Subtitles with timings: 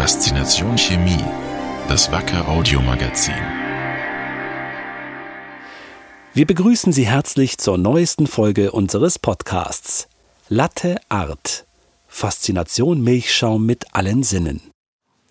[0.00, 1.22] Faszination Chemie,
[1.86, 3.34] das Wacker Audiomagazin.
[6.32, 10.08] Wir begrüßen Sie herzlich zur neuesten Folge unseres Podcasts.
[10.48, 11.66] Latte Art.
[12.08, 14.62] Faszination Milchschaum mit allen Sinnen.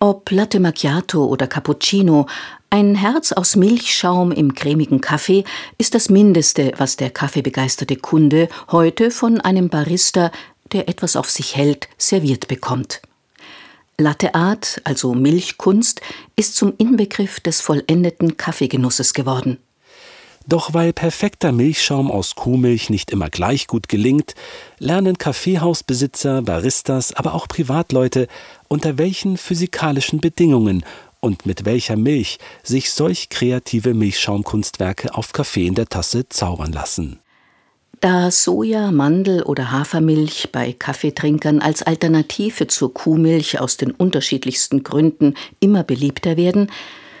[0.00, 2.26] Ob Latte Macchiato oder Cappuccino,
[2.68, 5.44] ein Herz aus Milchschaum im cremigen Kaffee
[5.78, 10.30] ist das Mindeste, was der kaffeebegeisterte Kunde heute von einem Barista,
[10.72, 13.00] der etwas auf sich hält, serviert bekommt.
[14.00, 16.00] Latte Art, also Milchkunst,
[16.36, 19.58] ist zum Inbegriff des vollendeten Kaffeegenusses geworden.
[20.46, 24.34] Doch weil perfekter Milchschaum aus Kuhmilch nicht immer gleich gut gelingt,
[24.78, 28.28] lernen Kaffeehausbesitzer, Baristas, aber auch Privatleute,
[28.68, 30.84] unter welchen physikalischen Bedingungen
[31.18, 37.18] und mit welcher Milch sich solch kreative Milchschaumkunstwerke auf Kaffee in der Tasse zaubern lassen.
[38.00, 45.34] Da Soja, Mandel oder Hafermilch bei Kaffeetrinkern als Alternative zur Kuhmilch aus den unterschiedlichsten Gründen
[45.58, 46.70] immer beliebter werden,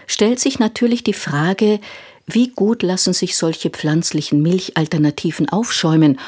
[0.06, 1.80] stellt sich natürlich die Frage,
[2.26, 6.20] wie gut lassen sich solche pflanzlichen Milchalternativen aufschäumen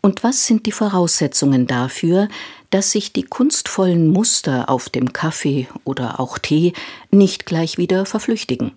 [0.00, 2.28] und was sind die Voraussetzungen dafür,
[2.70, 6.72] dass sich die kunstvollen Muster auf dem Kaffee oder auch Tee
[7.10, 8.72] nicht gleich wieder verflüchtigen?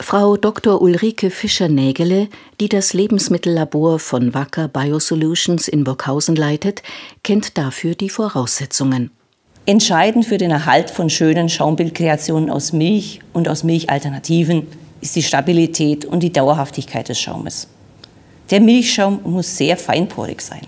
[0.00, 0.80] Frau Dr.
[0.80, 2.28] Ulrike Fischer-Nägele,
[2.60, 6.82] die das Lebensmittellabor von Wacker Biosolutions in Burghausen leitet,
[7.24, 9.10] kennt dafür die Voraussetzungen.
[9.66, 14.66] Entscheidend für den Erhalt von schönen Schaumbildkreationen aus Milch und aus Milchalternativen
[15.00, 17.68] ist die Stabilität und die Dauerhaftigkeit des Schaumes.
[18.50, 20.66] Der Milchschaum muss sehr feinporig sein.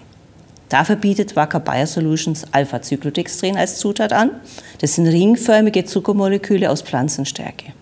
[0.68, 4.32] Dafür bietet Wacker Biosolutions Alpha-Zyklodextrin als Zutat an.
[4.80, 7.72] Das sind ringförmige Zuckermoleküle aus Pflanzenstärke.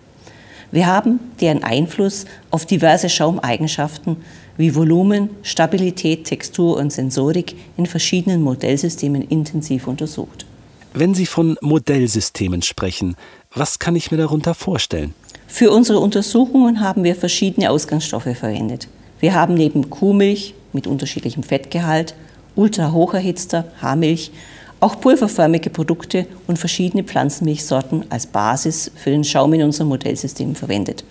[0.71, 4.17] Wir haben deren Einfluss auf diverse Schaumeigenschaften
[4.57, 10.45] wie Volumen, Stabilität, Textur und Sensorik in verschiedenen Modellsystemen intensiv untersucht.
[10.93, 13.15] Wenn Sie von Modellsystemen sprechen,
[13.53, 15.13] was kann ich mir darunter vorstellen?
[15.47, 18.87] Für unsere Untersuchungen haben wir verschiedene Ausgangsstoffe verwendet.
[19.19, 22.15] Wir haben neben Kuhmilch mit unterschiedlichem Fettgehalt,
[22.55, 24.31] ultrahocherhitzter Haarmilch
[24.79, 31.03] auch pulverförmige Produkte und verschiedene Pflanzenmilchsorten als Basis für den Schaum in unserem Modellsystem verwendet.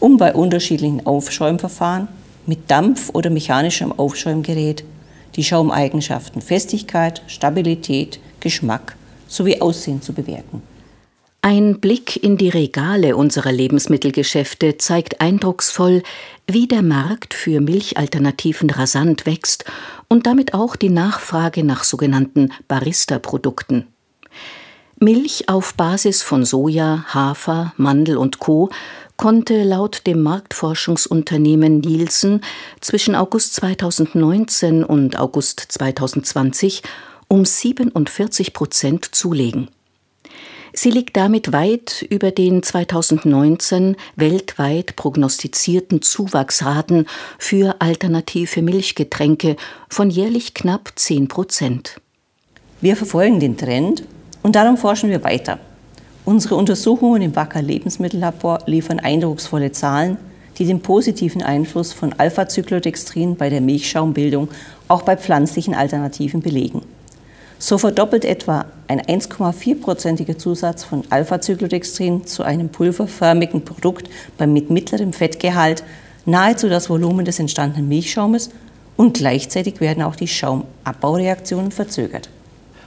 [0.00, 2.08] Um bei unterschiedlichen Aufschäumverfahren
[2.46, 4.84] mit Dampf- oder mechanischem Aufschäumgerät
[5.36, 8.96] die Schaumeigenschaften Festigkeit, Stabilität, Geschmack
[9.28, 10.62] sowie Aussehen zu bewerten.
[11.48, 16.02] Ein Blick in die Regale unserer Lebensmittelgeschäfte zeigt eindrucksvoll,
[16.48, 19.64] wie der Markt für Milchalternativen rasant wächst
[20.08, 23.86] und damit auch die Nachfrage nach sogenannten Barista-Produkten.
[24.98, 28.70] Milch auf Basis von Soja, Hafer, Mandel und Co.
[29.16, 32.40] konnte laut dem Marktforschungsunternehmen Nielsen
[32.80, 36.82] zwischen August 2019 und August 2020
[37.28, 39.68] um 47 Prozent zulegen.
[40.78, 47.06] Sie liegt damit weit über den 2019 weltweit prognostizierten Zuwachsraten
[47.38, 49.56] für alternative Milchgetränke
[49.88, 51.98] von jährlich knapp 10 Prozent.
[52.82, 54.02] Wir verfolgen den Trend
[54.42, 55.58] und darum forschen wir weiter.
[56.26, 60.18] Unsere Untersuchungen im Wacker Lebensmittellabor liefern eindrucksvolle Zahlen,
[60.58, 64.50] die den positiven Einfluss von Alpha-Zyklodextrin bei der Milchschaumbildung
[64.88, 66.82] auch bei pflanzlichen Alternativen belegen.
[67.58, 75.82] So verdoppelt etwa ein 1,4-prozentiger Zusatz von Alpha-Zyklodextrin zu einem pulverförmigen Produkt mit mittlerem Fettgehalt
[76.26, 78.50] nahezu das Volumen des entstandenen Milchschaumes
[78.96, 82.28] und gleichzeitig werden auch die Schaumabbaureaktionen verzögert.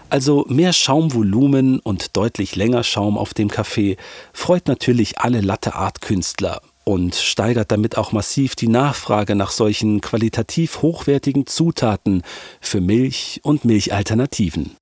[0.09, 3.97] Also mehr Schaumvolumen und deutlich länger Schaum auf dem Kaffee
[4.33, 11.45] freut natürlich alle Latte-Art-Künstler und steigert damit auch massiv die Nachfrage nach solchen qualitativ hochwertigen
[11.45, 12.23] Zutaten
[12.61, 14.75] für Milch und Milchalternativen.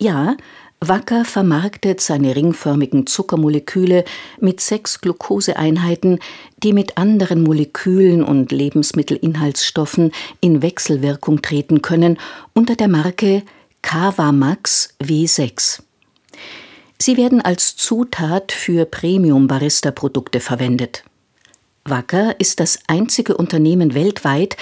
[0.00, 0.36] Ja,
[0.80, 4.04] Wacker vermarktet seine ringförmigen Zuckermoleküle
[4.40, 6.18] mit sechs Glukoseeinheiten,
[6.64, 12.18] die mit anderen Molekülen und Lebensmittelinhaltsstoffen in Wechselwirkung treten können,
[12.54, 13.44] unter der Marke
[13.82, 15.82] Cavamax W6.
[16.98, 21.04] Sie werden als Zutat für Premium-Barista-Produkte verwendet.
[21.90, 24.56] Wacker ist das einzige Unternehmen weltweit,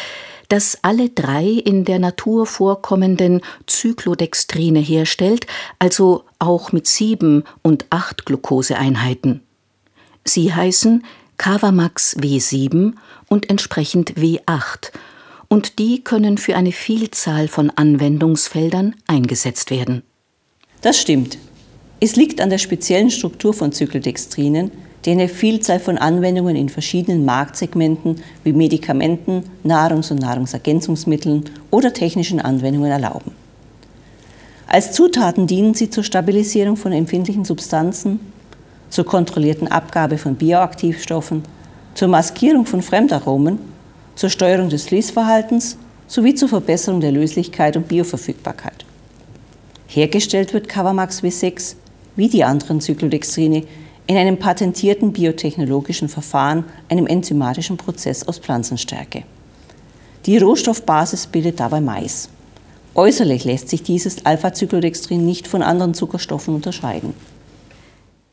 [0.49, 5.47] das alle drei in der Natur vorkommenden Zyklodextrine herstellt,
[5.79, 9.43] also auch mit sieben und acht Glukoseeinheiten.
[10.25, 11.05] Sie heißen
[11.37, 12.95] Cavamax W7
[13.29, 14.91] und entsprechend W8
[15.49, 20.03] und die können für eine Vielzahl von Anwendungsfeldern eingesetzt werden.
[20.81, 21.39] Das stimmt.
[22.01, 24.71] Es liegt an der speziellen Struktur von Zyklodextrinen,
[25.05, 32.41] die eine Vielzahl von Anwendungen in verschiedenen Marktsegmenten wie Medikamenten, Nahrungs- und Nahrungsergänzungsmitteln oder technischen
[32.41, 33.33] Anwendungen erlauben.
[34.67, 38.21] Als Zutaten dienen sie zur Stabilisierung von empfindlichen Substanzen,
[38.91, 41.43] zur kontrollierten Abgabe von Bioaktivstoffen,
[41.95, 43.59] zur Maskierung von Fremdaromen,
[44.15, 48.85] zur Steuerung des Fließverhaltens sowie zur Verbesserung der Löslichkeit und Bioverfügbarkeit.
[49.87, 51.77] Hergestellt wird Cavamax W6
[52.17, 53.65] wie die anderen Cyclodextrine
[54.09, 59.23] in einem patentierten biotechnologischen Verfahren, einem enzymatischen Prozess aus Pflanzenstärke.
[60.27, 62.31] Die Rohstoffbasis bildet dabei Mais.
[62.95, 67.15] Äußerlich lässt sich dieses Alpha-Cyclodextrin nicht von anderen Zuckerstoffen unterscheiden.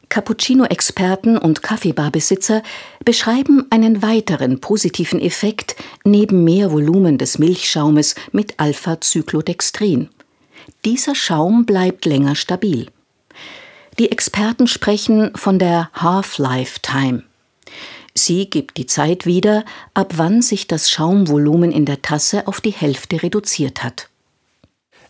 [0.08, 2.64] Cappuccino-Experten und Kaffeebarbesitzer
[3.04, 5.76] beschreiben einen weiteren positiven Effekt
[6.06, 10.08] neben mehr Volumen des Milchschaumes mit Alpha-Cyclodextrin.
[10.86, 12.88] Dieser Schaum bleibt länger stabil.
[13.98, 17.24] Die Experten sprechen von der Half-Life-Time.
[18.14, 19.64] Sie gibt die Zeit wieder,
[19.94, 24.10] ab wann sich das Schaumvolumen in der Tasse auf die Hälfte reduziert hat.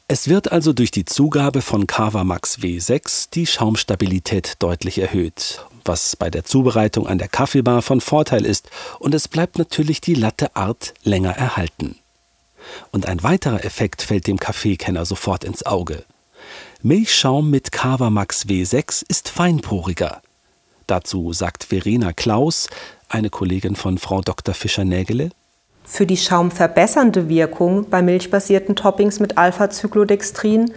[0.08, 6.30] Es wird also durch die Zugabe von Cavamax W6 die Schaumstabilität deutlich erhöht, was bei
[6.30, 10.94] der Zubereitung an der Kaffeebar von Vorteil ist, und es bleibt natürlich die Latte Art
[11.04, 11.96] länger erhalten.
[12.92, 16.06] Und ein weiterer Effekt fällt dem Kaffeekenner sofort ins Auge.
[16.82, 20.22] Milchschaum mit Cavamax W6 ist feinporiger.
[20.88, 22.70] Dazu sagt Verena Klaus,
[23.10, 24.54] eine Kollegin von Frau Dr.
[24.54, 25.32] Fischer-Nägele,
[25.88, 30.72] für die schaumverbessernde Wirkung bei milchbasierten Toppings mit Alpha-Cyclodextrin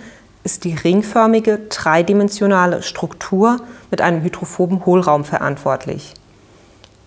[0.44, 3.61] ist die ringförmige dreidimensionale Struktur
[3.91, 6.15] mit einem hydrophoben Hohlraum verantwortlich.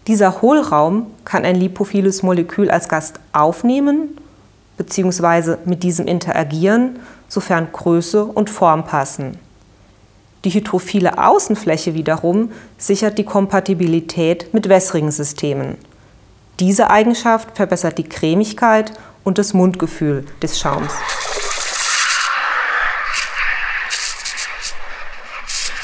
[0.08, 4.18] Dieser Hohlraum kann ein lipophiles Molekül als Gast aufnehmen
[4.78, 5.58] bzw.
[5.66, 9.40] mit diesem interagieren, sofern Größe und Form passen.
[10.44, 15.78] Die hydrophile Außenfläche wiederum sichert die Kompatibilität mit wässrigen Systemen.
[16.60, 18.92] Diese Eigenschaft verbessert die Cremigkeit
[19.24, 20.92] und das Mundgefühl des Schaums.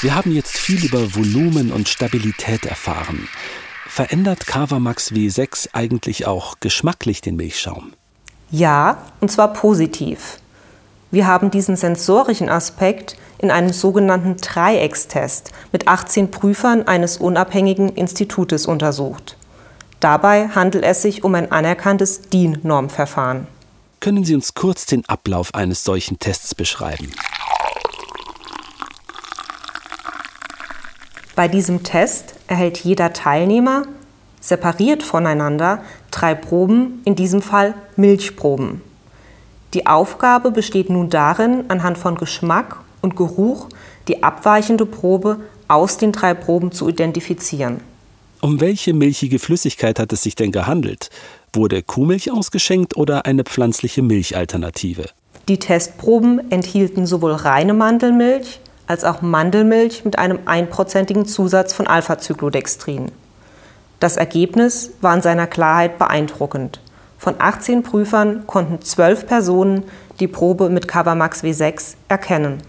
[0.00, 3.28] Wir haben jetzt viel über Volumen und Stabilität erfahren.
[3.88, 7.94] Verändert Cavamax W6 eigentlich auch geschmacklich den Milchschaum?
[8.50, 10.38] Ja, und zwar positiv.
[11.10, 18.66] Wir haben diesen sensorischen Aspekt in einem sogenannten Dreieckstest mit 18 Prüfern eines unabhängigen Institutes
[18.66, 19.36] untersucht.
[20.00, 23.46] Dabei handelt es sich um ein anerkanntes DIN-Normverfahren.
[24.00, 27.10] Können Sie uns kurz den Ablauf eines solchen Tests beschreiben?
[31.34, 33.84] Bei diesem Test erhält jeder Teilnehmer
[34.40, 35.82] separiert voneinander
[36.18, 38.82] drei Proben, in diesem Fall Milchproben.
[39.74, 43.68] Die Aufgabe besteht nun darin, anhand von Geschmack und Geruch
[44.08, 47.80] die abweichende Probe aus den drei Proben zu identifizieren.
[48.40, 51.10] Um welche milchige Flüssigkeit hat es sich denn gehandelt?
[51.52, 55.06] Wurde Kuhmilch ausgeschenkt oder eine pflanzliche Milchalternative?
[55.48, 63.12] Die Testproben enthielten sowohl reine Mandelmilch als auch Mandelmilch mit einem einprozentigen Zusatz von Alpha-Cyclodextrin.
[64.00, 66.80] Das Ergebnis war in seiner Klarheit beeindruckend.
[67.18, 69.84] Von 18 Prüfern konnten 12 Personen
[70.20, 72.62] die Probe mit Cavamax W6 erkennen.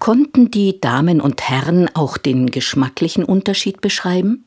[0.00, 4.44] Konnten die Damen und Herren auch den geschmacklichen Unterschied beschreiben?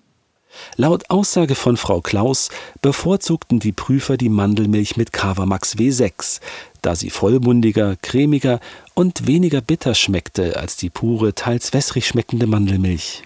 [0.76, 2.50] Laut Aussage von Frau Klaus
[2.82, 6.42] bevorzugten die Prüfer die Mandelmilch mit Cavamax W6,
[6.82, 8.60] da sie vollmundiger, cremiger
[8.94, 13.24] und weniger bitter schmeckte als die pure, teils wässrig schmeckende Mandelmilch.